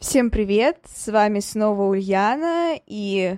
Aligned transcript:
Всем 0.00 0.30
привет! 0.30 0.78
С 0.86 1.10
вами 1.10 1.40
снова 1.40 1.82
Ульяна, 1.82 2.78
и 2.86 3.36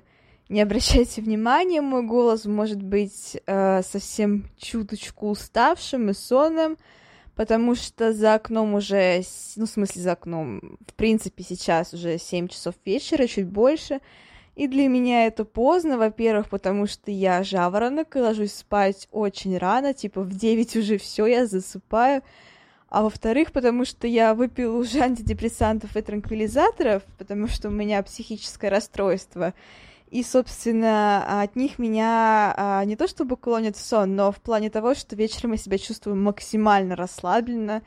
не 0.50 0.60
обращайте 0.60 1.22
внимания, 1.22 1.80
мой 1.80 2.02
голос 2.02 2.44
может 2.44 2.82
быть 2.82 3.38
э, 3.46 3.80
совсем 3.82 4.44
чуточку 4.58 5.30
уставшим 5.30 6.10
и 6.10 6.12
сонным, 6.12 6.76
потому 7.34 7.74
что 7.74 8.12
за 8.12 8.34
окном 8.34 8.74
уже, 8.74 9.22
ну, 9.56 9.64
в 9.64 9.70
смысле 9.70 10.02
за 10.02 10.12
окном, 10.12 10.76
в 10.86 10.92
принципе, 10.92 11.44
сейчас 11.44 11.94
уже 11.94 12.18
7 12.18 12.48
часов 12.48 12.74
вечера, 12.84 13.26
чуть 13.26 13.46
больше, 13.46 14.00
и 14.54 14.68
для 14.68 14.86
меня 14.88 15.24
это 15.24 15.46
поздно, 15.46 15.96
во-первых, 15.96 16.50
потому 16.50 16.86
что 16.86 17.10
я 17.10 17.42
жаворонок 17.42 18.14
и 18.16 18.20
ложусь 18.20 18.52
спать 18.52 19.08
очень 19.12 19.56
рано, 19.56 19.94
типа 19.94 20.20
в 20.20 20.34
9 20.34 20.76
уже 20.76 20.98
все, 20.98 21.24
я 21.24 21.46
засыпаю, 21.46 22.22
а 22.90 23.02
во-вторых, 23.02 23.52
потому 23.52 23.84
что 23.84 24.08
я 24.08 24.34
выпила 24.34 24.76
уже 24.76 24.98
антидепрессантов 25.00 25.96
и 25.96 26.02
транквилизаторов, 26.02 27.04
потому 27.18 27.46
что 27.46 27.68
у 27.68 27.70
меня 27.70 28.02
психическое 28.02 28.68
расстройство. 28.68 29.54
И, 30.10 30.24
собственно, 30.24 31.40
от 31.40 31.54
них 31.54 31.78
меня 31.78 32.52
а, 32.56 32.84
не 32.84 32.96
то 32.96 33.06
чтобы 33.06 33.36
клонит 33.36 33.76
в 33.76 33.80
сон, 33.80 34.16
но 34.16 34.32
в 34.32 34.40
плане 34.40 34.68
того, 34.68 34.94
что 34.94 35.14
вечером 35.14 35.52
я 35.52 35.58
себя 35.58 35.78
чувствую 35.78 36.16
максимально 36.16 36.96
расслабленно. 36.96 37.82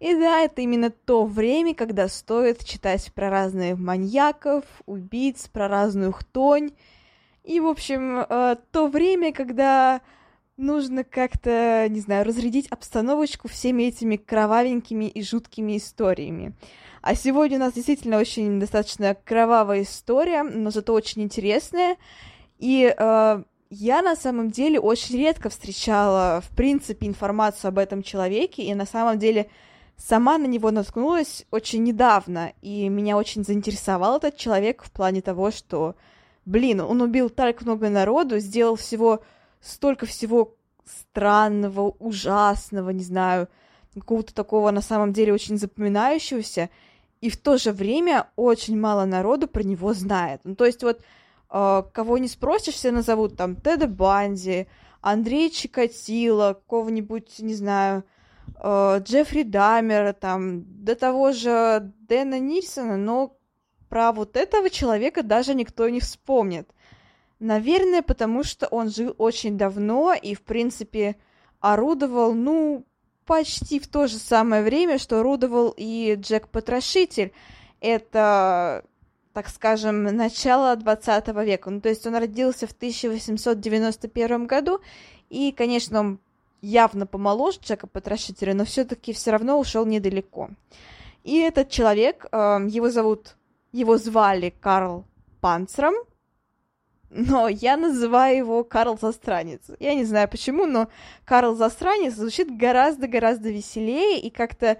И 0.00 0.14
да, 0.14 0.40
это 0.40 0.62
именно 0.62 0.88
то 0.88 1.26
время, 1.26 1.74
когда 1.74 2.08
стоит 2.08 2.64
читать 2.64 3.12
про 3.12 3.28
разных 3.28 3.78
маньяков, 3.78 4.64
убийц, 4.86 5.46
про 5.48 5.68
разную 5.68 6.12
хтонь. 6.12 6.70
И, 7.44 7.60
в 7.60 7.66
общем, 7.66 8.20
э, 8.20 8.56
то 8.72 8.86
время, 8.86 9.34
когда 9.34 10.00
нужно 10.58 11.04
как-то, 11.04 11.86
не 11.88 12.00
знаю, 12.00 12.26
разрядить 12.26 12.66
обстановочку 12.68 13.48
всеми 13.48 13.84
этими 13.84 14.16
кровавенькими 14.16 15.06
и 15.06 15.22
жуткими 15.22 15.78
историями. 15.78 16.52
А 17.00 17.14
сегодня 17.14 17.56
у 17.56 17.60
нас 17.60 17.72
действительно 17.72 18.18
очень 18.18 18.60
достаточно 18.60 19.16
кровавая 19.24 19.82
история, 19.82 20.42
но 20.42 20.70
зато 20.70 20.92
очень 20.92 21.22
интересная. 21.22 21.96
И 22.58 22.92
э, 22.94 23.42
я 23.70 24.02
на 24.02 24.16
самом 24.16 24.50
деле 24.50 24.80
очень 24.80 25.16
редко 25.16 25.48
встречала, 25.48 26.42
в 26.42 26.54
принципе, 26.54 27.06
информацию 27.06 27.68
об 27.68 27.78
этом 27.78 28.02
человеке, 28.02 28.64
и 28.64 28.74
на 28.74 28.84
самом 28.84 29.18
деле 29.18 29.48
сама 29.96 30.38
на 30.38 30.46
него 30.46 30.72
наткнулась 30.72 31.46
очень 31.52 31.84
недавно, 31.84 32.52
и 32.62 32.88
меня 32.88 33.16
очень 33.16 33.44
заинтересовал 33.44 34.16
этот 34.16 34.36
человек 34.36 34.82
в 34.82 34.90
плане 34.90 35.22
того, 35.22 35.52
что, 35.52 35.94
блин, 36.46 36.80
он 36.80 37.00
убил 37.00 37.30
так 37.30 37.62
много 37.62 37.88
народу, 37.90 38.40
сделал 38.40 38.74
всего 38.74 39.22
столько 39.60 40.06
всего 40.06 40.56
странного, 40.84 41.94
ужасного, 41.98 42.90
не 42.90 43.04
знаю, 43.04 43.48
какого-то 43.94 44.34
такого 44.34 44.70
на 44.70 44.80
самом 44.80 45.12
деле 45.12 45.32
очень 45.32 45.58
запоминающегося, 45.58 46.70
и 47.20 47.30
в 47.30 47.36
то 47.36 47.58
же 47.58 47.72
время 47.72 48.28
очень 48.36 48.78
мало 48.78 49.04
народу 49.04 49.48
про 49.48 49.62
него 49.62 49.92
знает. 49.92 50.40
Ну, 50.44 50.54
то 50.54 50.64
есть 50.64 50.82
вот 50.82 51.00
э, 51.50 51.82
кого 51.92 52.18
не 52.18 52.28
спросишь, 52.28 52.74
все 52.74 52.90
назовут 52.92 53.36
там 53.36 53.56
Теда 53.56 53.88
Банди, 53.88 54.68
Андрей 55.00 55.50
Чикатило, 55.50 56.54
какого-нибудь, 56.54 57.40
не 57.40 57.54
знаю, 57.54 58.04
э, 58.62 59.00
Джеффри 59.02 59.42
Дамера, 59.42 60.12
там, 60.12 60.64
до 60.84 60.94
того 60.94 61.32
же 61.32 61.92
Дэна 62.00 62.38
Нильсона, 62.38 62.96
но 62.96 63.36
про 63.88 64.12
вот 64.12 64.36
этого 64.36 64.70
человека 64.70 65.22
даже 65.22 65.54
никто 65.54 65.88
не 65.88 66.00
вспомнит. 66.00 66.70
Наверное, 67.40 68.02
потому 68.02 68.42
что 68.42 68.66
он 68.66 68.90
жил 68.90 69.14
очень 69.18 69.56
давно 69.56 70.12
и, 70.12 70.34
в 70.34 70.42
принципе, 70.42 71.16
орудовал, 71.60 72.34
ну, 72.34 72.84
почти 73.26 73.78
в 73.78 73.86
то 73.86 74.06
же 74.06 74.16
самое 74.16 74.62
время, 74.62 74.98
что 74.98 75.20
орудовал 75.20 75.72
и 75.76 76.16
Джек 76.18 76.48
Потрошитель. 76.48 77.32
Это, 77.80 78.84
так 79.32 79.48
скажем, 79.48 80.02
начало 80.04 80.74
20 80.74 81.28
века. 81.44 81.70
Ну, 81.70 81.80
то 81.80 81.88
есть 81.88 82.06
он 82.06 82.16
родился 82.16 82.66
в 82.66 82.72
1891 82.72 84.46
году, 84.46 84.80
и, 85.30 85.52
конечно, 85.52 86.00
он 86.00 86.20
явно 86.60 87.06
помоложе 87.06 87.60
Джека 87.60 87.86
Потрошителя, 87.86 88.54
но 88.54 88.64
все-таки 88.64 89.12
все 89.12 89.30
равно 89.30 89.60
ушел 89.60 89.86
недалеко. 89.86 90.50
И 91.22 91.38
этот 91.38 91.70
человек, 91.70 92.26
э, 92.32 92.36
его 92.68 92.90
зовут, 92.90 93.36
его 93.72 93.98
звали 93.98 94.54
Карл 94.60 95.04
Панцером, 95.40 95.94
но 97.10 97.48
я 97.48 97.76
называю 97.76 98.36
его 98.36 98.64
Карл 98.64 98.98
Застранец. 99.00 99.62
Я 99.78 99.94
не 99.94 100.04
знаю 100.04 100.28
почему, 100.28 100.66
но 100.66 100.88
Карл 101.24 101.54
Застранец 101.54 102.14
звучит 102.14 102.54
гораздо-гораздо 102.54 103.50
веселее 103.50 104.20
и 104.20 104.30
как-то 104.30 104.78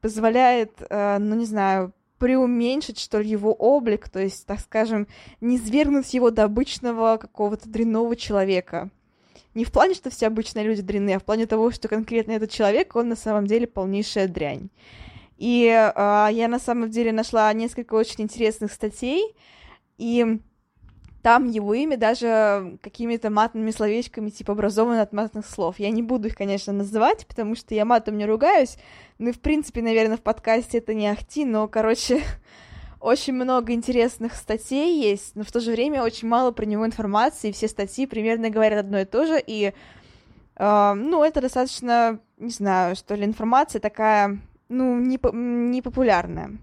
позволяет, 0.00 0.72
э, 0.88 1.18
ну 1.18 1.36
не 1.36 1.44
знаю, 1.44 1.92
преуменьшить, 2.18 2.98
что 2.98 3.18
ли, 3.18 3.28
его 3.28 3.52
облик, 3.52 4.08
то 4.08 4.20
есть, 4.20 4.46
так 4.46 4.60
скажем, 4.60 5.06
не 5.40 5.58
свергнуть 5.58 6.12
его 6.14 6.30
до 6.30 6.44
обычного 6.44 7.18
какого-то 7.18 7.68
дрянного 7.68 8.16
человека. 8.16 8.88
Не 9.54 9.64
в 9.64 9.72
плане, 9.72 9.94
что 9.94 10.10
все 10.10 10.26
обычные 10.26 10.64
люди 10.64 10.82
дрянные, 10.82 11.16
а 11.16 11.18
в 11.18 11.24
плане 11.24 11.46
того, 11.46 11.70
что 11.70 11.88
конкретно 11.88 12.32
этот 12.32 12.50
человек, 12.50 12.96
он 12.96 13.08
на 13.08 13.16
самом 13.16 13.46
деле 13.46 13.66
полнейшая 13.66 14.28
дрянь. 14.28 14.70
И 15.36 15.66
э, 15.66 16.28
я 16.32 16.48
на 16.48 16.58
самом 16.58 16.90
деле 16.90 17.12
нашла 17.12 17.52
несколько 17.52 17.94
очень 17.94 18.24
интересных 18.24 18.72
статей, 18.72 19.34
и 19.98 20.40
там 21.26 21.50
его 21.50 21.74
имя 21.74 21.96
даже 21.96 22.78
какими-то 22.82 23.30
матными 23.30 23.72
словечками, 23.72 24.30
типа 24.30 24.52
образовано 24.52 25.02
от 25.02 25.12
матных 25.12 25.44
слов. 25.44 25.80
Я 25.80 25.90
не 25.90 26.00
буду 26.00 26.28
их, 26.28 26.36
конечно, 26.36 26.72
называть, 26.72 27.26
потому 27.26 27.56
что 27.56 27.74
я 27.74 27.84
матом 27.84 28.16
не 28.16 28.26
ругаюсь. 28.26 28.76
Ну 29.18 29.30
и, 29.30 29.32
в 29.32 29.40
принципе, 29.40 29.82
наверное, 29.82 30.18
в 30.18 30.20
подкасте 30.20 30.78
это 30.78 30.94
не 30.94 31.08
ахти, 31.08 31.44
но, 31.44 31.66
короче, 31.66 32.22
очень 33.00 33.32
много 33.32 33.72
интересных 33.72 34.36
статей 34.36 35.02
есть, 35.02 35.34
но 35.34 35.42
в 35.42 35.50
то 35.50 35.58
же 35.58 35.72
время 35.72 36.04
очень 36.04 36.28
мало 36.28 36.52
про 36.52 36.64
него 36.64 36.86
информации, 36.86 37.50
все 37.50 37.66
статьи 37.66 38.06
примерно 38.06 38.48
говорят 38.48 38.78
одно 38.84 39.00
и 39.00 39.04
то 39.04 39.26
же, 39.26 39.42
и, 39.44 39.72
э, 40.54 40.92
ну, 40.94 41.24
это 41.24 41.40
достаточно, 41.40 42.20
не 42.38 42.50
знаю, 42.50 42.94
что 42.94 43.16
ли, 43.16 43.24
информация 43.24 43.80
такая, 43.80 44.38
ну, 44.68 45.00
не, 45.00 45.18
не 45.32 45.82
популярная. 45.82 46.56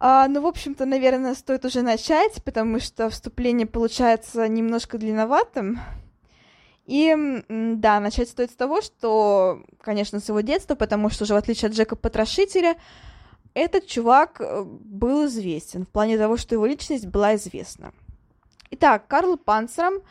А, 0.00 0.28
ну, 0.28 0.42
в 0.42 0.46
общем-то, 0.46 0.86
наверное, 0.86 1.34
стоит 1.34 1.64
уже 1.64 1.82
начать, 1.82 2.42
потому 2.44 2.80
что 2.80 3.08
вступление 3.10 3.66
получается 3.66 4.46
немножко 4.48 4.98
длинноватым. 4.98 5.80
И 6.86 7.16
да, 7.48 8.00
начать 8.00 8.28
стоит 8.28 8.50
с 8.50 8.56
того, 8.56 8.82
что, 8.82 9.62
конечно, 9.80 10.20
с 10.20 10.28
его 10.28 10.40
детства, 10.40 10.74
потому 10.74 11.08
что 11.08 11.24
уже 11.24 11.34
в 11.34 11.38
отличие 11.38 11.68
от 11.70 11.74
Джека 11.74 11.96
Потрошителя, 11.96 12.76
этот 13.54 13.86
чувак 13.86 14.40
э, 14.40 14.64
был 14.64 15.26
известен 15.26 15.84
в 15.84 15.88
плане 15.88 16.18
того, 16.18 16.36
что 16.36 16.54
его 16.56 16.66
личность 16.66 17.06
была 17.06 17.36
известна. 17.36 17.92
Итак, 18.70 19.06
Карл 19.06 19.38
Панцером, 19.38 20.02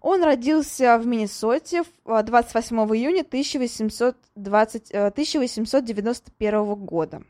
он 0.00 0.22
родился 0.22 0.98
в 0.98 1.06
Миннесоте 1.06 1.84
28 2.04 2.76
июня 2.94 3.22
1820, 3.22 4.94
1891 4.94 6.54
э, 6.54 6.74
года. 6.76 7.22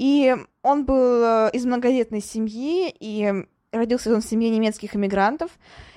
И 0.00 0.34
он 0.62 0.86
был 0.86 1.22
э, 1.22 1.50
из 1.52 1.66
многодетной 1.66 2.22
семьи, 2.22 2.90
и 3.00 3.44
родился 3.70 4.14
он 4.14 4.22
в 4.22 4.24
семье 4.24 4.48
немецких 4.48 4.96
иммигрантов. 4.96 5.50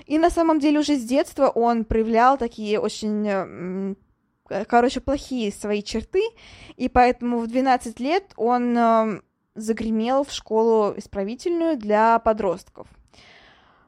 И 0.05 0.19
на 0.19 0.29
самом 0.29 0.59
деле 0.59 0.79
уже 0.79 0.97
с 0.97 1.05
детства 1.05 1.47
он 1.47 1.85
проявлял 1.85 2.37
такие 2.37 2.81
очень, 2.81 3.95
э, 4.49 4.65
короче, 4.65 4.99
плохие 4.99 5.53
свои 5.53 5.81
черты, 5.81 6.21
и 6.75 6.89
поэтому 6.89 7.39
в 7.39 7.47
12 7.47 8.01
лет 8.01 8.33
он 8.35 8.77
э, 8.77 9.21
загремел 9.55 10.25
в 10.25 10.33
школу 10.33 10.93
исправительную 10.97 11.77
для 11.77 12.19
подростков. 12.19 12.89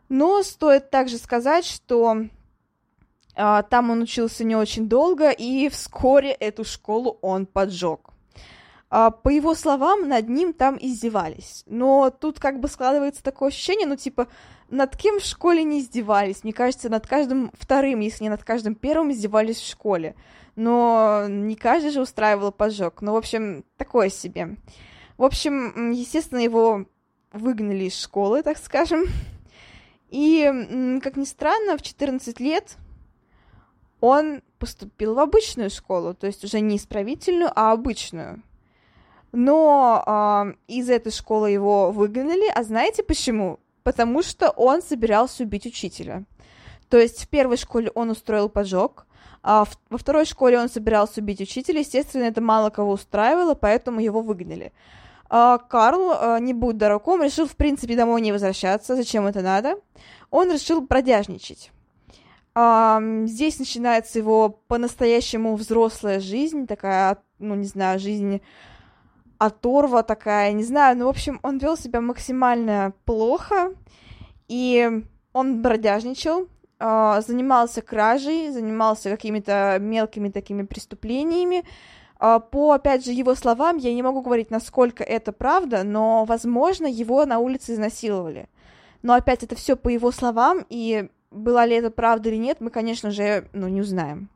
Но 0.07 0.43
стоит 0.43 0.91
также 0.91 1.17
сказать, 1.17 1.65
что 1.65 2.27
там 3.33 3.89
он 3.89 4.03
учился 4.03 4.45
не 4.45 4.55
очень 4.55 4.87
долго, 4.87 5.29
и 5.29 5.67
вскоре 5.67 6.31
эту 6.31 6.63
школу 6.63 7.17
он 7.21 7.45
поджег. 7.45 8.14
А, 8.89 9.11
по 9.11 9.29
его 9.29 9.55
словам, 9.55 10.07
над 10.07 10.29
ним 10.29 10.53
там 10.53 10.77
издевались. 10.79 11.63
Но 11.65 12.09
тут 12.09 12.39
как 12.39 12.59
бы 12.59 12.67
складывается 12.67 13.23
такое 13.23 13.49
ощущение, 13.49 13.87
ну, 13.87 13.95
типа, 13.95 14.27
над 14.69 14.95
кем 14.95 15.19
в 15.19 15.23
школе 15.23 15.63
не 15.63 15.79
издевались? 15.79 16.43
Мне 16.43 16.53
кажется, 16.53 16.89
над 16.89 17.07
каждым 17.07 17.51
вторым, 17.57 17.99
если 17.99 18.23
не 18.23 18.29
над 18.29 18.43
каждым 18.43 18.75
первым, 18.75 19.11
издевались 19.11 19.59
в 19.59 19.67
школе. 19.67 20.15
Но 20.55 21.25
не 21.27 21.55
каждый 21.55 21.91
же 21.91 22.01
устраивал 22.01 22.51
поджог. 22.51 23.01
Ну, 23.01 23.13
в 23.13 23.17
общем, 23.17 23.65
такое 23.77 24.09
себе. 24.09 24.57
В 25.17 25.23
общем, 25.23 25.91
естественно, 25.91 26.39
его 26.39 26.85
выгнали 27.33 27.85
из 27.85 27.99
школы, 27.99 28.43
так 28.43 28.57
скажем. 28.57 29.05
И, 30.09 30.99
как 31.03 31.17
ни 31.17 31.25
странно, 31.25 31.77
в 31.77 31.81
14 31.81 32.39
лет 32.39 32.77
он 33.99 34.41
поступил 34.59 35.15
в 35.15 35.19
обычную 35.19 35.69
школу, 35.69 36.13
то 36.13 36.27
есть 36.27 36.43
уже 36.43 36.59
не 36.59 36.77
исправительную, 36.77 37.51
а 37.55 37.71
обычную. 37.71 38.41
Но 39.35 40.01
э, 40.07 40.53
из 40.67 40.89
этой 40.89 41.11
школы 41.11 41.51
его 41.51 41.91
выгнали, 41.91 42.49
а 42.55 42.63
знаете 42.63 43.03
почему? 43.03 43.59
Потому 43.83 44.23
что 44.23 44.49
он 44.51 44.81
собирался 44.81 45.43
убить 45.43 45.65
учителя. 45.65 46.23
То 46.87 46.97
есть 46.97 47.25
в 47.25 47.27
первой 47.27 47.57
школе 47.57 47.91
он 47.95 48.11
устроил 48.11 48.47
поджог, 48.47 49.05
а 49.43 49.65
в, 49.65 49.77
во 49.89 49.97
второй 49.97 50.23
школе 50.23 50.57
он 50.57 50.69
собирался 50.69 51.19
убить 51.19 51.41
учителя. 51.41 51.81
Естественно, 51.81 52.23
это 52.23 52.39
мало 52.39 52.69
кого 52.69 52.93
устраивало, 52.93 53.55
поэтому 53.55 53.99
его 53.99 54.21
выгнали. 54.21 54.71
А 55.29 55.57
Карл, 55.57 56.13
а, 56.13 56.39
не 56.39 56.53
будь 56.53 56.77
дураком, 56.77 57.21
решил, 57.21 57.45
в 57.45 57.57
принципе, 57.57 57.97
домой 57.97 58.21
не 58.21 58.31
возвращаться. 58.31 58.95
Зачем 58.95 59.27
это 59.27 59.41
надо? 59.41 59.75
Он 60.31 60.49
решил 60.49 60.87
продяжничать. 60.87 61.71
Здесь 62.57 63.59
начинается 63.59 64.17
его 64.17 64.47
по-настоящему 64.69 65.57
взрослая 65.57 66.21
жизнь, 66.21 66.67
такая, 66.67 67.17
ну, 67.37 67.55
не 67.55 67.65
знаю, 67.65 67.99
жизнь 67.99 68.39
оторва 69.37 70.03
такая, 70.03 70.51
не 70.51 70.63
знаю, 70.63 70.97
ну, 70.97 71.05
в 71.05 71.09
общем, 71.09 71.39
он 71.43 71.57
вел 71.57 71.77
себя 71.77 72.01
максимально 72.01 72.93
плохо, 73.05 73.73
и 74.47 75.03
он 75.33 75.61
бродяжничал, 75.61 76.47
э, 76.79 77.21
занимался 77.25 77.81
кражей, 77.81 78.49
занимался 78.49 79.09
какими-то 79.09 79.77
мелкими 79.79 80.29
такими 80.29 80.63
преступлениями. 80.63 81.63
Э, 82.19 82.39
по, 82.51 82.73
опять 82.73 83.05
же, 83.05 83.11
его 83.11 83.35
словам, 83.35 83.77
я 83.77 83.93
не 83.93 84.03
могу 84.03 84.21
говорить, 84.21 84.51
насколько 84.51 85.03
это 85.03 85.31
правда, 85.31 85.83
но, 85.83 86.25
возможно, 86.25 86.87
его 86.87 87.25
на 87.25 87.39
улице 87.39 87.73
изнасиловали. 87.73 88.47
Но, 89.01 89.13
опять, 89.13 89.43
это 89.43 89.55
все 89.55 89.75
по 89.75 89.89
его 89.89 90.11
словам, 90.11 90.65
и 90.69 91.09
была 91.31 91.65
ли 91.65 91.75
это 91.75 91.91
правда 91.91 92.29
или 92.29 92.37
нет, 92.37 92.61
мы, 92.61 92.69
конечно 92.69 93.11
же, 93.11 93.47
ну, 93.53 93.67
не 93.67 93.81
узнаем. 93.81 94.29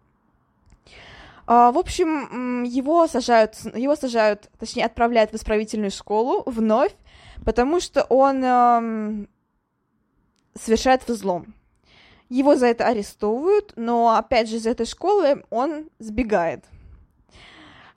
А, 1.51 1.71
в 1.71 1.79
общем, 1.79 2.61
его 2.61 3.07
сажают, 3.07 3.55
его 3.73 3.95
сажают, 3.95 4.51
точнее, 4.59 4.85
отправляют 4.85 5.31
в 5.31 5.35
исправительную 5.35 5.89
школу 5.89 6.43
вновь, 6.45 6.91
потому 7.43 7.79
что 7.79 8.03
он 8.03 8.43
эм, 8.43 9.29
совершает 10.53 11.07
взлом. 11.07 11.55
Его 12.29 12.55
за 12.55 12.67
это 12.67 12.85
арестовывают, 12.85 13.73
но, 13.77 14.15
опять 14.15 14.47
же, 14.47 14.57
из 14.57 14.67
этой 14.67 14.85
школы 14.85 15.43
он 15.49 15.89
сбегает. 15.97 16.65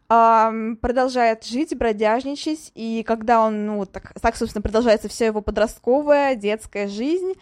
Um, 0.09 0.77
продолжает 0.77 1.45
жить, 1.45 1.77
бродяжничать, 1.77 2.73
и 2.75 3.03
когда 3.07 3.43
он, 3.43 3.67
ну, 3.67 3.85
так, 3.85 4.15
так, 4.23 4.35
собственно, 4.37 4.63
продолжается 4.63 5.11
вся 5.11 5.27
его 5.27 5.43
подростковая, 5.43 6.37
детская 6.37 6.89
жизнь, 6.89 7.35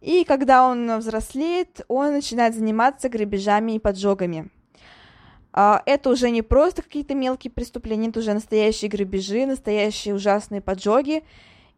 и 0.00 0.24
когда 0.24 0.66
он 0.66 1.00
взрослеет, 1.00 1.82
он 1.88 2.14
начинает 2.14 2.54
заниматься 2.54 3.10
грабежами 3.10 3.72
и 3.72 3.78
поджогами. 3.78 4.50
А, 5.52 5.82
это 5.86 6.10
уже 6.10 6.30
не 6.30 6.42
просто 6.42 6.82
какие-то 6.82 7.14
мелкие 7.14 7.50
преступления, 7.50 8.08
это 8.08 8.20
уже 8.20 8.34
настоящие 8.34 8.90
грабежи, 8.90 9.46
настоящие 9.46 10.14
ужасные 10.14 10.60
поджоги. 10.60 11.24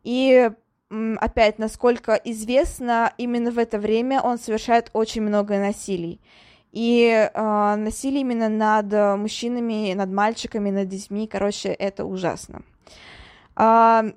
И 0.05 0.51
опять, 0.91 1.59
насколько 1.59 2.15
известно, 2.15 3.13
именно 3.17 3.51
в 3.51 3.59
это 3.59 3.79
время 3.79 4.21
он 4.21 4.39
совершает 4.39 4.91
очень 4.93 5.23
много 5.23 5.59
насилий. 5.59 6.21
И 6.73 7.05
э, 7.05 7.75
насилие 7.77 8.23
именно 8.23 8.49
над 8.49 9.19
мужчинами, 9.19 9.93
над 9.93 10.11
мальчиками, 10.11 10.71
над 10.71 10.89
детьми, 10.89 11.27
короче, 11.27 11.69
это 11.69 12.05
ужасно. 12.05 12.63
Э, 13.57 14.13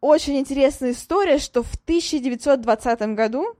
очень 0.00 0.38
интересная 0.38 0.92
история, 0.92 1.38
что 1.38 1.62
в 1.62 1.74
1920 1.74 3.00
году 3.14 3.56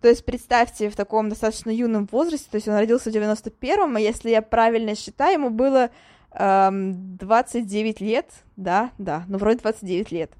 то 0.00 0.08
есть 0.08 0.24
представьте, 0.24 0.88
в 0.88 0.96
таком 0.96 1.28
достаточно 1.28 1.70
юном 1.70 2.08
возрасте, 2.10 2.48
то 2.50 2.56
есть 2.56 2.68
он 2.68 2.76
родился 2.76 3.10
в 3.10 3.14
91-м, 3.14 3.96
а 3.96 4.00
если 4.00 4.30
я 4.30 4.40
правильно 4.42 4.94
считаю, 4.94 5.34
ему 5.34 5.50
было 5.50 5.90
эм, 6.32 7.16
29 7.16 8.00
лет, 8.00 8.26
да, 8.56 8.90
да, 8.98 9.24
ну 9.28 9.38
вроде 9.38 9.58
29 9.58 10.10
лет. 10.10 10.32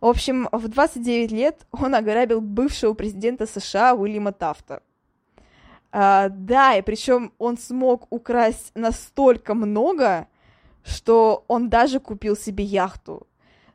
В 0.00 0.06
общем, 0.06 0.48
в 0.52 0.68
29 0.68 1.32
лет 1.32 1.66
он 1.70 1.94
ограбил 1.94 2.40
бывшего 2.40 2.94
президента 2.94 3.46
США 3.46 3.94
Уильяма 3.94 4.32
Тафта. 4.32 4.82
Uh, 5.92 6.28
да, 6.28 6.74
и 6.74 6.82
причем 6.82 7.32
он 7.38 7.56
смог 7.56 8.08
украсть 8.10 8.72
настолько 8.74 9.54
много, 9.54 10.26
что 10.82 11.44
он 11.46 11.68
даже 11.68 12.00
купил 12.00 12.36
себе 12.36 12.64
яхту. 12.64 13.28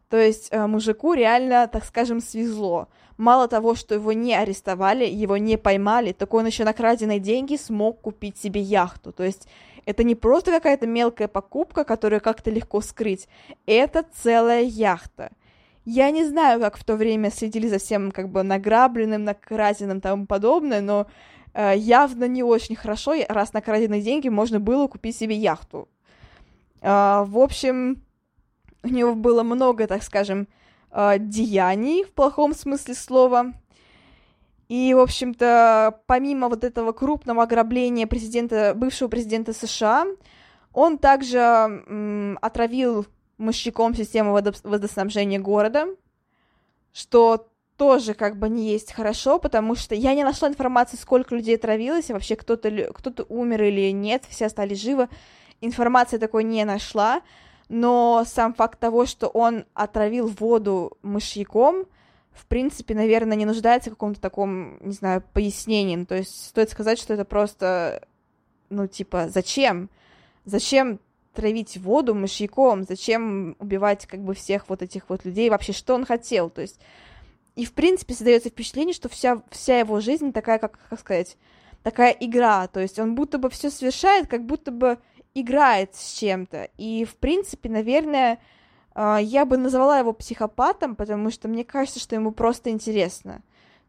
То 0.10 0.18
есть 0.18 0.52
uh, 0.52 0.68
мужику 0.68 1.14
реально, 1.14 1.68
так 1.68 1.86
скажем, 1.86 2.20
свезло 2.20 2.88
мало 3.20 3.48
того, 3.48 3.76
что 3.76 3.96
его 3.96 4.14
не 4.14 4.34
арестовали, 4.34 5.06
его 5.06 5.38
не 5.38 5.58
поймали, 5.58 6.14
так 6.14 6.34
он 6.34 6.46
еще 6.48 6.64
на 6.64 6.74
краденые 6.74 7.20
деньги 7.20 7.58
смог 7.58 8.02
купить 8.02 8.38
себе 8.38 8.62
яхту. 8.62 9.12
То 9.12 9.24
есть 9.24 9.48
это 9.86 10.04
не 10.04 10.16
просто 10.16 10.52
какая-то 10.52 10.88
мелкая 10.88 11.28
покупка, 11.28 11.84
которую 11.84 12.22
как-то 12.22 12.50
легко 12.50 12.82
скрыть, 12.82 13.28
это 13.66 14.06
целая 14.24 14.64
яхта. 14.64 15.32
Я 15.86 16.12
не 16.12 16.26
знаю, 16.26 16.62
как 16.62 16.78
в 16.78 16.84
то 16.84 16.96
время 16.96 17.30
следили 17.30 17.68
за 17.68 17.78
всем 17.78 18.12
как 18.12 18.30
бы 18.30 18.42
награбленным, 18.44 19.24
накраденным 19.24 19.98
и 19.98 20.02
тому 20.02 20.26
подобное, 20.26 20.82
но 20.82 21.08
э, 21.54 21.74
явно 21.76 22.26
не 22.26 22.44
очень 22.44 22.76
хорошо, 22.76 23.16
раз 23.28 23.54
на 23.54 23.62
краденые 23.62 24.02
деньги 24.02 24.30
можно 24.30 24.60
было 24.60 24.88
купить 24.88 25.18
себе 25.18 25.36
яхту. 25.36 25.90
Э, 26.82 27.24
в 27.26 27.38
общем, 27.38 28.02
у 28.84 28.88
него 28.88 29.16
было 29.16 29.44
много, 29.44 29.88
так 29.88 30.04
скажем, 30.04 30.48
э, 30.92 31.16
деяний 31.20 32.04
в 32.04 32.12
плохом 32.12 32.54
смысле 32.54 32.94
слова. 32.94 33.54
И, 34.68 34.94
в 34.94 35.00
общем-то, 35.00 36.02
помимо 36.06 36.48
вот 36.48 36.64
этого 36.64 36.92
крупного 36.92 37.44
ограбления 37.44 38.06
президента, 38.06 38.74
бывшего 38.76 39.08
президента 39.08 39.52
США, 39.52 40.06
он 40.74 41.00
также 41.00 41.40
м, 41.40 42.38
отравил 42.42 43.08
мощником 43.40 43.96
систему 43.96 44.38
водо- 44.38 44.60
водоснабжения 44.64 45.40
города, 45.40 45.88
что 46.94 47.48
тоже 47.78 48.14
как 48.14 48.38
бы 48.38 48.50
не 48.50 48.72
есть 48.72 48.92
хорошо, 48.92 49.40
потому 49.40 49.74
что 49.74 49.96
я 49.96 50.14
не 50.14 50.24
нашла 50.24 50.50
информации, 50.50 50.98
сколько 50.98 51.34
людей 51.34 51.56
отравилось, 51.56 52.10
и 52.10 52.14
вообще 52.14 52.36
кто-то 52.36 52.70
кто 52.94 53.26
умер 53.30 53.64
или 53.64 53.92
нет, 53.92 54.26
все 54.30 54.48
остались 54.48 54.82
живы. 54.82 55.08
Информации 55.62 56.18
такой 56.18 56.44
не 56.44 56.64
нашла 56.66 57.22
но 57.70 58.24
сам 58.26 58.54
факт 58.54 58.80
того, 58.80 59.06
что 59.06 59.28
он 59.28 59.66
отравил 59.74 60.28
воду 60.28 60.98
мышьяком, 61.04 61.86
в 62.32 62.46
принципе, 62.48 62.96
наверное, 62.96 63.38
не 63.38 63.46
нуждается 63.46 63.90
в 63.90 63.94
каком-то 63.94 64.20
таком, 64.20 64.78
не 64.82 64.94
знаю, 64.94 65.24
пояснении. 65.34 65.96
Ну, 65.96 66.06
то 66.06 66.16
есть 66.16 66.48
стоит 66.48 66.70
сказать, 66.70 66.98
что 67.00 67.14
это 67.14 67.26
просто, 67.26 68.08
ну, 68.70 68.88
типа, 68.88 69.30
зачем? 69.30 69.90
Зачем 70.46 71.00
травить 71.34 71.78
воду 71.78 72.16
мышьяком? 72.16 72.84
Зачем 72.84 73.56
убивать, 73.60 74.08
как 74.08 74.22
бы, 74.22 74.34
всех 74.34 74.70
вот 74.70 74.82
этих 74.82 75.10
вот 75.10 75.26
людей? 75.26 75.50
Вообще, 75.50 75.74
что 75.74 75.96
он 75.96 76.06
хотел? 76.06 76.50
То 76.50 76.62
есть, 76.62 76.80
и, 77.56 77.66
в 77.66 77.74
принципе, 77.74 78.14
создается 78.14 78.50
впечатление, 78.50 78.94
что 78.94 79.10
вся, 79.10 79.44
вся 79.52 79.80
его 79.80 80.00
жизнь 80.00 80.32
такая, 80.32 80.60
как, 80.60 80.80
как 80.90 81.00
сказать, 81.00 81.38
такая 81.84 82.12
игра. 82.12 82.68
То 82.68 82.80
есть 82.80 82.98
он 83.00 83.16
будто 83.16 83.38
бы 83.38 83.50
все 83.50 83.70
совершает, 83.70 84.28
как 84.28 84.46
будто 84.46 84.72
бы 84.72 84.98
играет 85.34 85.96
с 85.96 86.14
чем-то. 86.18 86.70
И, 86.78 87.06
в 87.06 87.16
принципе, 87.18 87.70
наверное, 87.70 88.40
а, 88.94 89.20
я 89.20 89.46
бы 89.46 89.58
назвала 89.58 90.00
его 90.00 90.14
психопатом, 90.14 90.96
потому 90.96 91.32
что 91.32 91.48
мне 91.48 91.64
кажется, 91.64 92.00
что 92.00 92.16
ему 92.16 92.32
просто 92.32 92.70
интересно. 92.70 93.42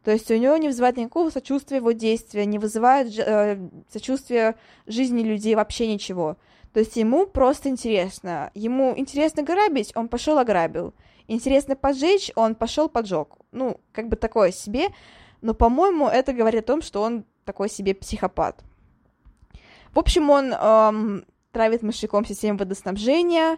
То 0.03 0.11
есть 0.11 0.31
у 0.31 0.35
него 0.35 0.57
не 0.57 0.67
вызывает 0.67 0.97
никакого 0.97 1.29
сочувствия 1.29 1.77
его 1.77 1.91
действия, 1.91 2.45
не 2.45 2.57
вызывает 2.57 3.13
э, 3.19 3.59
сочувствия 3.91 4.55
жизни 4.87 5.21
людей, 5.21 5.53
вообще 5.53 5.85
ничего. 5.85 6.37
То 6.73 6.79
есть 6.79 6.95
ему 6.95 7.27
просто 7.27 7.69
интересно. 7.69 8.49
Ему 8.55 8.93
интересно 8.97 9.43
грабить, 9.43 9.91
он 9.95 10.07
пошел 10.07 10.39
ограбил. 10.39 10.93
Интересно 11.27 11.75
поджечь, 11.75 12.31
он 12.35 12.55
пошел 12.55 12.89
поджег. 12.89 13.35
Ну, 13.51 13.79
как 13.91 14.07
бы 14.07 14.15
такое 14.15 14.51
себе. 14.51 14.87
Но, 15.41 15.53
по-моему, 15.53 16.07
это 16.07 16.33
говорит 16.33 16.63
о 16.63 16.67
том, 16.67 16.81
что 16.81 17.01
он 17.01 17.25
такой 17.45 17.69
себе 17.69 17.93
психопат. 17.93 18.63
В 19.93 19.99
общем, 19.99 20.29
он 20.29 20.53
эм, 20.53 21.25
травит 21.51 21.83
мышьяком 21.83 22.25
систему 22.25 22.59
водоснабжения. 22.59 23.57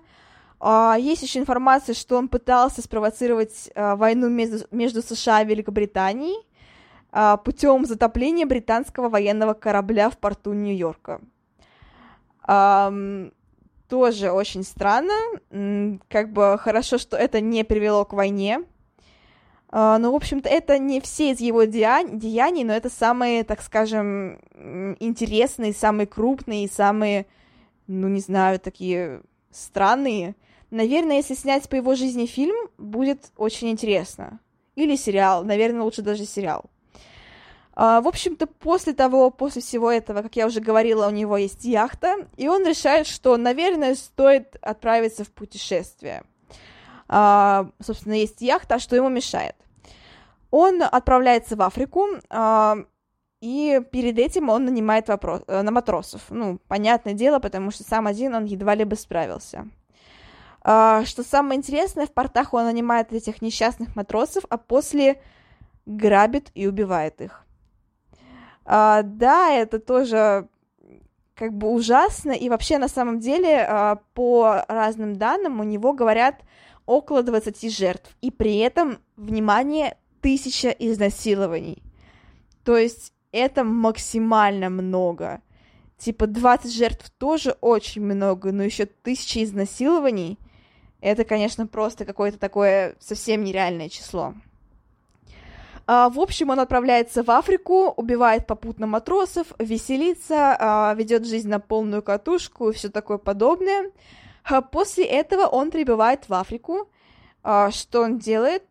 Э, 0.59 0.95
есть 0.99 1.23
еще 1.23 1.39
информация, 1.39 1.93
что 1.95 2.17
он 2.17 2.27
пытался 2.27 2.81
спровоцировать 2.81 3.71
э, 3.73 3.95
войну 3.95 4.29
между, 4.29 4.65
между 4.71 5.01
США 5.01 5.41
и 5.41 5.45
Великобританией 5.45 6.37
э, 7.11 7.37
путем 7.43 7.85
затопления 7.85 8.45
британского 8.45 9.09
военного 9.09 9.53
корабля 9.53 10.09
в 10.09 10.17
порту 10.17 10.53
Нью-Йорка. 10.53 11.21
Тоже 13.87 14.31
очень 14.31 14.63
странно. 14.63 15.13
Как 16.09 16.33
бы 16.33 16.57
хорошо, 16.59 16.97
что 16.97 17.15
это 17.15 17.39
не 17.39 17.63
привело 17.63 18.03
к 18.03 18.13
войне. 18.13 18.63
Uh, 19.73 19.97
ну, 19.97 20.11
в 20.11 20.15
общем-то, 20.15 20.47
это 20.47 20.77
не 20.77 21.01
все 21.01 21.31
из 21.31 21.39
его 21.39 21.63
деяний, 21.63 22.63
но 22.63 22.73
это 22.73 22.91
самые, 22.91 23.43
так 23.43 23.59
скажем, 23.63 24.39
интересные, 24.99 25.73
самые 25.73 26.05
крупные, 26.05 26.69
самые, 26.69 27.25
ну, 27.87 28.07
не 28.07 28.19
знаю, 28.19 28.59
такие 28.59 29.21
странные. 29.51 30.35
Наверное, 30.71 31.17
если 31.17 31.35
снять 31.35 31.69
по 31.69 31.75
его 31.75 31.95
жизни 31.95 32.25
фильм, 32.25 32.55
будет 32.77 33.31
очень 33.37 33.69
интересно. 33.69 34.39
Или 34.75 34.95
сериал, 34.95 35.43
наверное, 35.43 35.83
лучше 35.83 36.01
даже 36.01 36.25
сериал. 36.25 36.65
Uh, 37.75 38.03
в 38.03 38.07
общем-то, 38.07 38.45
после 38.45 38.93
того, 38.93 39.31
после 39.31 39.63
всего 39.63 39.91
этого, 39.91 40.21
как 40.21 40.35
я 40.35 40.45
уже 40.45 40.59
говорила, 40.59 41.07
у 41.07 41.11
него 41.11 41.37
есть 41.37 41.65
яхта, 41.65 42.27
и 42.37 42.47
он 42.47 42.63
решает, 42.67 43.07
что, 43.07 43.35
наверное, 43.35 43.95
стоит 43.95 44.57
отправиться 44.61 45.23
в 45.23 45.31
путешествие. 45.31 46.23
Uh, 47.07 47.71
собственно, 47.83 48.13
есть 48.13 48.41
яхта, 48.41 48.75
а 48.75 48.79
что 48.79 48.95
ему 48.95 49.09
мешает? 49.09 49.55
Он 50.51 50.83
отправляется 50.83 51.55
в 51.55 51.63
Африку, 51.63 52.09
э, 52.29 52.85
и 53.43 53.81
перед 53.91 54.19
этим 54.19 54.47
он 54.47 54.63
нанимает 54.63 55.09
вопрос, 55.09 55.41
э, 55.47 55.61
на 55.63 55.71
матросов. 55.71 56.21
Ну, 56.29 56.59
понятное 56.69 57.13
дело, 57.13 57.39
потому 57.39 57.71
что 57.71 57.83
сам 57.83 58.07
один 58.07 58.33
он 58.35 58.45
едва 58.45 58.73
ли 58.73 58.85
бы 58.85 58.95
справился. 58.95 59.67
Э, 60.63 61.03
что 61.03 61.23
самое 61.23 61.57
интересное, 61.57 62.05
в 62.05 62.13
портах 62.13 62.53
он 62.53 62.63
нанимает 62.63 63.11
этих 63.11 63.41
несчастных 63.41 63.97
матросов, 63.97 64.45
а 64.47 64.57
после 64.57 65.21
грабит 65.85 66.51
и 66.55 66.67
убивает 66.67 67.19
их. 67.19 67.45
Э, 68.65 69.01
да, 69.03 69.51
это 69.51 69.79
тоже 69.79 70.47
как 71.35 71.53
бы 71.53 71.67
ужасно, 71.67 72.31
и 72.31 72.47
вообще 72.47 72.77
на 72.77 72.87
самом 72.87 73.19
деле 73.19 73.67
э, 73.67 73.95
по 74.13 74.63
разным 74.69 75.17
данным 75.17 75.59
у 75.59 75.63
него 75.63 75.91
говорят 75.91 76.35
около 76.85 77.23
20 77.23 77.69
жертв, 77.77 78.15
и 78.21 78.31
при 78.31 78.59
этом, 78.59 78.99
внимание, 79.17 79.97
тысяча 80.21 80.69
изнасилований. 80.69 81.83
То 82.63 82.77
есть 82.77 83.13
это 83.33 83.63
максимально 83.63 84.69
много. 84.69 85.41
Типа 85.97 86.27
20 86.27 86.73
жертв 86.73 87.09
тоже 87.17 87.57
очень 87.59 88.01
много, 88.03 88.51
но 88.51 88.63
еще 88.63 88.85
тысяча 88.85 89.43
изнасилований. 89.43 90.39
Это, 91.01 91.25
конечно, 91.25 91.67
просто 91.67 92.05
какое-то 92.05 92.39
такое 92.39 92.95
совсем 92.99 93.43
нереальное 93.43 93.89
число. 93.89 94.33
А, 95.85 96.09
в 96.09 96.19
общем, 96.19 96.49
он 96.49 96.61
отправляется 96.61 97.23
в 97.23 97.29
Африку, 97.29 97.89
убивает 97.97 98.47
попутно 98.47 98.87
матросов, 98.87 99.47
веселится, 99.59 100.55
а, 100.57 100.93
ведет 100.93 101.25
жизнь 101.25 101.49
на 101.49 101.59
полную 101.59 102.01
катушку 102.01 102.69
и 102.69 102.73
все 102.73 102.87
такое 102.87 103.17
подобное. 103.17 103.91
А 104.45 104.61
после 104.61 105.03
этого 105.03 105.45
он 105.45 105.71
прибывает 105.71 106.29
в 106.29 106.33
Африку. 106.33 106.89
А, 107.43 107.69
что 107.71 108.01
он 108.01 108.17
делает? 108.17 108.63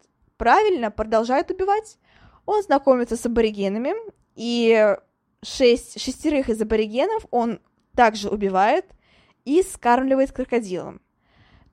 правильно 0.42 0.90
продолжает 0.90 1.52
убивать. 1.52 1.98
Он 2.46 2.60
знакомится 2.64 3.16
с 3.16 3.24
аборигенами, 3.24 3.94
и 4.34 4.96
шесть, 5.42 6.00
шестерых 6.00 6.48
из 6.48 6.60
аборигенов 6.60 7.26
он 7.30 7.60
также 7.94 8.28
убивает 8.28 8.86
и 9.44 9.62
скармливает 9.62 10.32
крокодилом. 10.32 11.00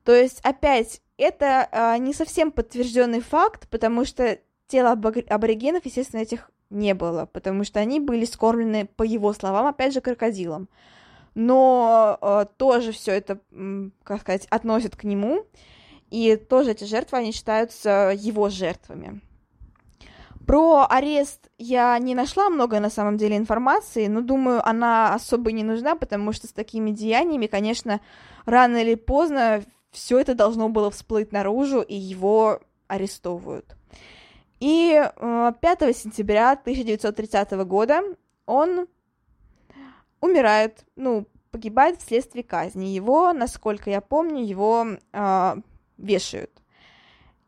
То 0.04 0.14
есть, 0.14 0.40
опять, 0.42 1.02
это 1.18 1.68
а, 1.70 1.98
не 1.98 2.14
совсем 2.14 2.50
подтвержденный 2.50 3.20
факт, 3.20 3.68
потому 3.68 4.04
что 4.04 4.38
тела 4.66 4.92
аборигенов, 4.92 5.84
естественно, 5.84 6.20
этих 6.20 6.50
не 6.70 6.94
было, 6.94 7.26
потому 7.26 7.64
что 7.64 7.80
они 7.80 8.00
были 8.00 8.24
скормлены, 8.24 8.86
по 8.86 9.02
его 9.02 9.32
словам, 9.32 9.66
опять 9.66 9.92
же, 9.92 10.00
крокодилом. 10.00 10.68
Но 11.34 12.18
э, 12.20 12.46
тоже 12.56 12.92
все 12.92 13.12
это, 13.12 13.40
как 14.02 14.20
сказать, 14.20 14.46
относят 14.46 14.96
к 14.96 15.04
нему. 15.04 15.46
И 16.10 16.36
тоже 16.36 16.72
эти 16.72 16.84
жертвы, 16.84 17.18
они 17.18 17.32
считаются 17.32 18.12
его 18.16 18.48
жертвами. 18.48 19.20
Про 20.50 20.84
арест 20.90 21.48
я 21.58 21.96
не 22.00 22.16
нашла 22.16 22.50
много 22.50 22.80
на 22.80 22.90
самом 22.90 23.16
деле 23.16 23.36
информации, 23.36 24.08
но 24.08 24.20
думаю, 24.20 24.68
она 24.68 25.14
особо 25.14 25.52
не 25.52 25.62
нужна, 25.62 25.94
потому 25.94 26.32
что 26.32 26.48
с 26.48 26.52
такими 26.52 26.90
деяниями, 26.90 27.46
конечно, 27.46 28.00
рано 28.46 28.78
или 28.78 28.96
поздно 28.96 29.62
все 29.92 30.18
это 30.18 30.34
должно 30.34 30.68
было 30.68 30.90
всплыть 30.90 31.30
наружу, 31.30 31.82
и 31.82 31.94
его 31.94 32.58
арестовывают. 32.88 33.76
И 34.58 35.00
5 35.20 35.82
э, 35.82 35.92
сентября 35.92 36.50
1930 36.50 37.52
года 37.64 38.02
он 38.44 38.88
умирает, 40.20 40.84
ну, 40.96 41.28
погибает 41.52 42.00
вследствие 42.00 42.42
казни. 42.42 42.86
Его, 42.86 43.32
насколько 43.32 43.88
я 43.88 44.00
помню, 44.00 44.44
его 44.44 44.84
э, 45.12 45.54
вешают. 45.96 46.50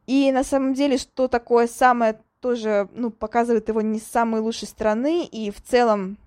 И 0.07 0.31
на 0.31 0.45
самом 0.45 0.75
деле, 0.75 0.99
что 0.99 1.27
такое 1.27 1.67
самое 1.67 2.21
тоже, 2.43 2.89
ну, 2.93 3.11
показывает 3.11 3.69
его 3.69 3.81
не 3.81 4.01
с 4.01 4.07
самой 4.07 4.41
лучшей 4.41 4.69
стороны, 4.69 5.25
и 5.25 5.51
в 5.51 5.63
целом, 5.63 6.19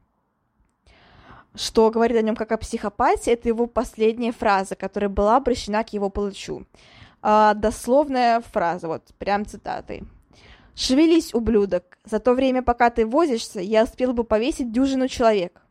что 1.54 1.92
говорит 1.92 2.18
о 2.18 2.22
нем 2.22 2.36
как 2.36 2.54
о 2.54 2.58
психопате, 2.58 3.34
это 3.34 3.50
его 3.50 3.68
последняя 3.68 4.32
фраза, 4.32 4.76
которая 4.76 5.10
была 5.10 5.36
обращена 5.36 5.84
к 5.84 5.94
его 5.94 6.10
палачу. 6.10 6.66
А, 7.22 7.54
дословная 7.54 8.40
фраза, 8.40 8.88
вот, 8.88 9.04
прям 9.20 9.46
цитатой. 9.46 10.04
«Шевелись, 10.74 11.34
ублюдок, 11.34 11.98
за 12.04 12.20
то 12.20 12.34
время, 12.34 12.62
пока 12.62 12.90
ты 12.90 13.06
возишься, 13.06 13.60
я 13.60 13.84
успел 13.84 14.14
бы 14.14 14.24
повесить 14.24 14.72
дюжину 14.72 15.08
человек». 15.08 15.62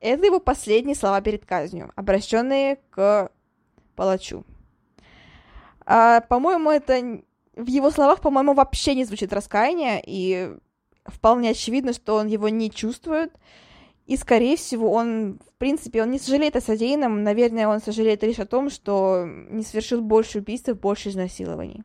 Это 0.00 0.26
его 0.26 0.40
последние 0.40 0.94
слова 0.94 1.20
перед 1.20 1.46
казнью, 1.46 1.92
обращенные 1.96 2.78
к 2.90 3.30
палачу. 3.96 4.44
А, 5.84 6.20
по-моему, 6.20 6.70
это 6.70 7.22
в 7.56 7.66
его 7.66 7.90
словах, 7.90 8.20
по-моему, 8.20 8.54
вообще 8.54 8.94
не 8.94 9.04
звучит 9.04 9.32
раскаяние, 9.32 10.02
и 10.06 10.54
вполне 11.06 11.50
очевидно, 11.50 11.92
что 11.92 12.16
он 12.16 12.26
его 12.26 12.48
не 12.48 12.70
чувствует. 12.70 13.32
И, 14.06 14.16
скорее 14.16 14.56
всего, 14.56 14.92
он, 14.92 15.40
в 15.44 15.58
принципе, 15.58 16.02
он 16.02 16.10
не 16.12 16.18
сожалеет 16.18 16.54
о 16.54 16.60
содеянном. 16.60 17.24
Наверное, 17.24 17.66
он 17.66 17.80
сожалеет 17.80 18.22
лишь 18.22 18.38
о 18.38 18.46
том, 18.46 18.70
что 18.70 19.24
не 19.26 19.64
совершил 19.64 20.00
больше 20.00 20.38
убийств, 20.38 20.68
больше 20.68 21.08
изнасилований. 21.08 21.82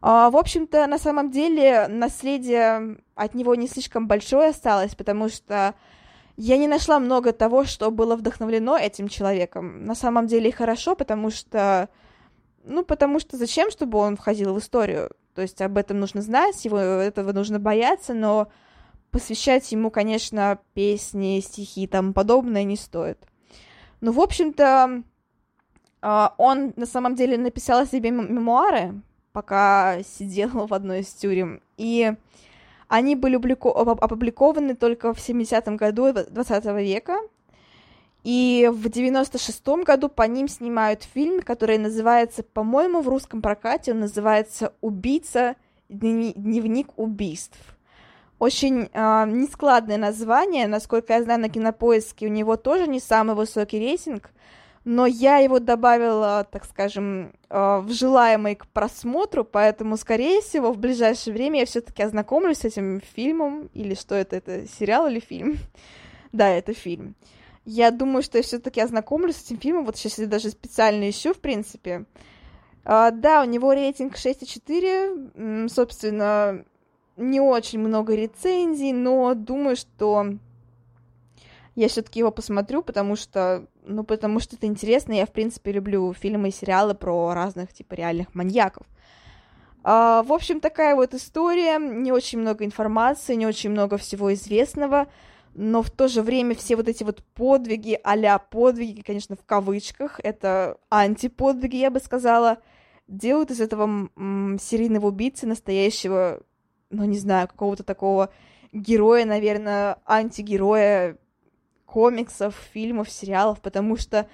А, 0.00 0.30
в 0.30 0.36
общем-то, 0.36 0.86
на 0.86 0.98
самом 0.98 1.30
деле, 1.30 1.86
наследие 1.88 2.98
от 3.14 3.34
него 3.34 3.54
не 3.54 3.68
слишком 3.68 4.08
большое 4.08 4.48
осталось, 4.48 4.94
потому 4.94 5.28
что 5.28 5.74
я 6.36 6.56
не 6.56 6.66
нашла 6.66 6.98
много 6.98 7.32
того, 7.32 7.64
что 7.64 7.90
было 7.90 8.16
вдохновлено 8.16 8.76
этим 8.76 9.08
человеком. 9.08 9.84
На 9.84 9.94
самом 9.94 10.26
деле 10.26 10.50
хорошо, 10.50 10.96
потому 10.96 11.30
что 11.30 11.88
ну, 12.64 12.84
потому 12.84 13.20
что 13.20 13.36
зачем, 13.36 13.70
чтобы 13.70 13.98
он 13.98 14.16
входил 14.16 14.54
в 14.54 14.58
историю? 14.58 15.10
То 15.34 15.42
есть 15.42 15.60
об 15.60 15.76
этом 15.76 16.00
нужно 16.00 16.22
знать, 16.22 16.64
его 16.64 16.78
этого 16.78 17.32
нужно 17.32 17.58
бояться, 17.58 18.14
но 18.14 18.48
посвящать 19.10 19.70
ему, 19.72 19.90
конечно, 19.90 20.58
песни, 20.74 21.40
стихи 21.40 21.84
и 21.84 21.86
тому 21.86 22.12
подобное 22.12 22.64
не 22.64 22.76
стоит. 22.76 23.18
Ну, 24.00 24.12
в 24.12 24.20
общем-то, 24.20 25.02
а, 26.02 26.34
он 26.38 26.72
на 26.76 26.86
самом 26.86 27.14
деле 27.14 27.38
написал 27.38 27.80
о 27.80 27.86
себе 27.86 28.10
мемуары, 28.10 29.00
пока 29.32 30.02
сидел 30.02 30.66
в 30.66 30.74
одной 30.74 31.00
из 31.00 31.08
тюрем, 31.08 31.60
и 31.76 32.12
они 32.88 33.16
были 33.16 33.36
опубликованы 33.36 34.74
только 34.74 35.12
в 35.12 35.18
70-м 35.18 35.76
году 35.76 36.12
20 36.12 36.64
века, 36.82 37.18
и 38.24 38.70
в 38.72 38.86
96-м 38.86 39.84
году 39.84 40.08
по 40.08 40.22
ним 40.22 40.48
снимают 40.48 41.04
фильм, 41.04 41.42
который 41.42 41.76
называется, 41.76 42.42
по-моему, 42.42 43.02
в 43.02 43.08
русском 43.08 43.42
прокате 43.42 43.92
он 43.92 44.00
называется 44.00 44.72
«Убийца. 44.80 45.56
Дневник 45.90 46.88
убийств». 46.96 47.58
Очень 48.38 48.88
э, 48.92 49.24
нескладное 49.28 49.98
название, 49.98 50.66
насколько 50.66 51.12
я 51.12 51.22
знаю, 51.22 51.40
на 51.40 51.50
кинопоиске 51.50 52.26
у 52.26 52.30
него 52.30 52.56
тоже 52.56 52.86
не 52.88 52.98
самый 52.98 53.36
высокий 53.36 53.78
рейтинг, 53.78 54.30
но 54.84 55.06
я 55.06 55.38
его 55.38 55.60
добавила, 55.60 56.46
так 56.50 56.64
скажем, 56.64 57.34
э, 57.50 57.78
в 57.78 57.92
желаемый 57.92 58.54
к 58.54 58.66
просмотру, 58.66 59.44
поэтому, 59.44 59.98
скорее 59.98 60.40
всего, 60.40 60.72
в 60.72 60.78
ближайшее 60.78 61.34
время 61.34 61.60
я 61.60 61.66
все-таки 61.66 62.02
ознакомлюсь 62.02 62.58
с 62.58 62.64
этим 62.64 63.02
фильмом, 63.14 63.68
или 63.74 63.94
что 63.94 64.14
это, 64.14 64.36
это 64.36 64.66
сериал 64.66 65.06
или 65.08 65.20
фильм? 65.20 65.58
да, 66.32 66.48
это 66.48 66.72
фильм. 66.72 67.14
Я 67.64 67.90
думаю, 67.90 68.22
что 68.22 68.38
я 68.38 68.44
все-таки 68.44 68.80
ознакомлюсь 68.80 69.36
с 69.36 69.44
этим 69.44 69.58
фильмом. 69.58 69.86
Вот 69.86 69.96
сейчас 69.96 70.18
я 70.18 70.26
даже 70.26 70.50
специально 70.50 71.08
ищу, 71.08 71.32
в 71.32 71.38
принципе. 71.38 72.04
А, 72.84 73.10
да, 73.10 73.42
у 73.42 73.44
него 73.44 73.72
рейтинг 73.72 74.16
6,4. 74.16 75.68
Собственно, 75.68 76.64
не 77.16 77.40
очень 77.40 77.78
много 77.78 78.14
рецензий, 78.14 78.92
но 78.92 79.34
думаю, 79.34 79.76
что 79.76 80.26
я 81.74 81.88
все-таки 81.88 82.20
его 82.20 82.30
посмотрю, 82.30 82.82
потому 82.82 83.16
что, 83.16 83.66
ну, 83.84 84.04
потому 84.04 84.40
что 84.40 84.56
это 84.56 84.66
интересно. 84.66 85.12
Я, 85.12 85.26
в 85.26 85.32
принципе, 85.32 85.72
люблю 85.72 86.12
фильмы 86.12 86.48
и 86.48 86.52
сериалы 86.52 86.94
про 86.94 87.32
разных, 87.34 87.72
типа, 87.72 87.94
реальных 87.94 88.34
маньяков. 88.34 88.86
А, 89.82 90.22
в 90.22 90.32
общем, 90.32 90.60
такая 90.60 90.94
вот 90.94 91.14
история. 91.14 91.78
Не 91.78 92.12
очень 92.12 92.38
много 92.38 92.64
информации, 92.64 93.34
не 93.34 93.46
очень 93.46 93.70
много 93.70 93.96
всего 93.96 94.32
известного. 94.34 95.08
Но 95.54 95.82
в 95.82 95.90
то 95.90 96.08
же 96.08 96.22
время 96.22 96.54
все 96.54 96.76
вот 96.76 96.88
эти 96.88 97.04
вот 97.04 97.22
подвиги, 97.34 97.98
а 98.02 98.38
подвиги, 98.38 99.02
конечно, 99.02 99.36
в 99.36 99.44
кавычках, 99.44 100.20
это 100.22 100.78
антиподвиги, 100.90 101.76
я 101.76 101.90
бы 101.90 102.00
сказала, 102.00 102.58
делают 103.06 103.50
из 103.50 103.60
этого 103.60 104.08
серийного 104.58 105.06
убийцы 105.06 105.46
настоящего, 105.46 106.42
ну, 106.90 107.04
не 107.04 107.18
знаю, 107.18 107.48
какого-то 107.48 107.84
такого 107.84 108.30
героя, 108.72 109.24
наверное, 109.24 109.98
антигероя 110.06 111.18
комиксов, 111.86 112.56
фильмов, 112.72 113.08
сериалов, 113.08 113.60
потому 113.60 113.96
что, 113.96 114.28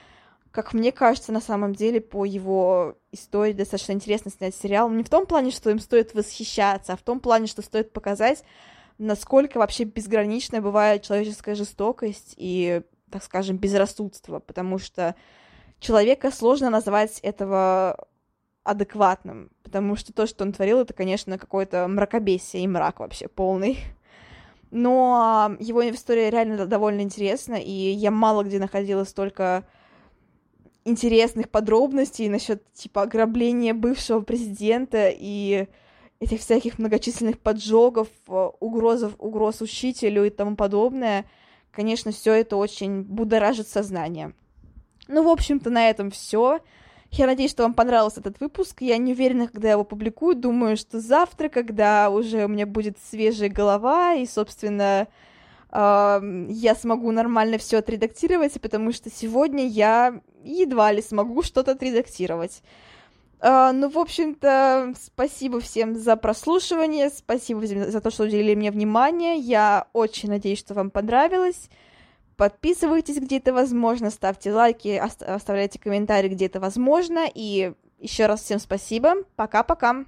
как 0.51 0.73
мне 0.73 0.93
кажется, 0.93 1.33
на 1.33 1.43
самом 1.43 1.75
деле, 1.75 2.01
по 2.01 2.25
его 2.25 2.97
истории 3.13 3.53
достаточно 3.53 3.93
интересно 3.93 4.31
снять 4.31 4.55
сериал. 4.55 4.89
Не 4.89 5.05
в 5.05 5.11
том 5.11 5.27
плане, 5.27 5.51
что 5.51 5.69
им 5.69 5.79
стоит 5.79 6.15
восхищаться, 6.15 6.95
а 6.95 6.97
в 6.97 7.03
том 7.03 7.21
плане, 7.21 7.47
что 7.47 7.61
стоит 7.61 7.93
показать, 7.93 8.43
насколько 9.01 9.59
вообще 9.59 9.85
безграничная 9.85 10.61
бывает 10.61 11.03
человеческая 11.03 11.55
жестокость 11.55 12.35
и, 12.37 12.83
так 13.11 13.25
скажем, 13.25 13.57
безрассудство, 13.57 14.41
потому 14.41 14.79
что 14.79 15.17
человека 15.81 16.31
сложно 16.31 16.69
назвать 16.69 17.19
этого 17.21 18.07
адекватным, 18.63 19.51
потому 19.63 19.97
что 19.97 20.13
то, 20.13 20.27
что 20.27 20.45
он 20.45 20.53
творил, 20.53 20.81
это, 20.81 20.93
конечно, 20.93 21.39
какое-то 21.39 21.89
мракобесие 21.89 22.63
и 22.63 22.69
мрак 22.69 23.01
вообще 23.01 23.27
полный. 23.27 23.79
Но 24.71 25.57
его 25.59 25.89
история 25.89 26.31
реально 26.31 26.67
довольно 26.67 27.01
интересна, 27.01 27.55
и 27.55 27.73
я 27.73 28.11
мало 28.11 28.45
где 28.45 28.59
находила 28.59 29.05
столько 29.05 29.65
интересных 30.85 31.51
подробностей 31.51 32.29
насчет 32.29 32.71
типа 32.75 33.03
ограбления 33.03 33.73
бывшего 33.73 34.21
президента 34.21 35.11
и 35.11 35.69
этих 36.21 36.41
всяких 36.41 36.79
многочисленных 36.79 37.39
поджогов, 37.39 38.09
угрозов, 38.29 39.15
угроз 39.19 39.63
учителю 39.63 40.25
и 40.25 40.31
тому 40.31 40.55
подобное. 40.55 41.25
Конечно, 41.73 42.13
все 42.13 42.35
это 42.35 42.57
очень 42.57 43.03
будоражит 43.03 43.69
сознание. 43.69 44.35
Ну, 45.09 45.25
в 45.25 45.29
общем-то, 45.29 45.71
на 45.71 45.89
этом 45.89 46.11
все. 46.11 46.61
Я 47.11 47.27
надеюсь, 47.27 47.51
что 47.51 47.63
вам 47.63 47.75
понравился 47.75 48.21
этот 48.21 48.39
выпуск. 48.39 48.83
Я 48.83 48.99
не 48.99 49.13
уверена, 49.13 49.49
когда 49.49 49.69
я 49.69 49.73
его 49.73 49.85
публикую. 49.85 50.37
Думаю, 50.37 50.77
что 50.77 51.01
завтра, 51.01 51.49
когда 51.49 52.11
уже 52.11 52.45
у 52.45 52.49
меня 52.49 52.67
будет 52.67 52.99
свежая 53.11 53.49
голова, 53.49 54.15
и, 54.15 54.27
собственно, 54.27 55.09
э, 55.73 56.47
я 56.51 56.75
смогу 56.75 57.11
нормально 57.11 57.59
все 57.59 57.79
отредактировать, 57.79 58.61
потому 58.61 58.93
что 58.93 59.11
сегодня 59.11 59.67
я 59.67 60.21
едва 60.45 60.93
ли 60.93 61.03
смогу 61.03 61.43
что-то 61.43 61.73
отредактировать. 61.73 62.63
Uh, 63.43 63.73
ну, 63.73 63.89
в 63.89 63.99
общем-то, 63.99 64.93
спасибо 65.01 65.61
всем 65.61 65.95
за 65.95 66.17
прослушивание, 66.17 67.09
спасибо 67.09 67.67
за 67.67 68.01
то, 68.03 68.11
что 68.11 68.25
уделили 68.25 68.55
мне 68.55 68.71
внимание. 68.71 69.39
Я 69.39 69.87
очень 69.95 70.29
надеюсь, 70.29 70.59
что 70.59 70.75
вам 70.75 70.91
понравилось. 70.91 71.71
Подписывайтесь, 72.37 73.19
где 73.19 73.39
это 73.39 73.55
возможно, 73.55 74.11
ставьте 74.11 74.53
лайки, 74.53 74.89
оставляйте 74.99 75.79
комментарии, 75.79 76.29
где 76.29 76.47
это 76.47 76.61
возможно. 76.61 77.27
И 77.35 77.73
еще 77.99 78.27
раз 78.27 78.43
всем 78.43 78.59
спасибо. 78.59 79.25
Пока-пока. 79.37 80.05